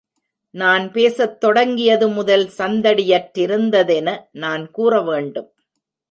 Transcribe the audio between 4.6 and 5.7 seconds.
கூற வேண்டும்.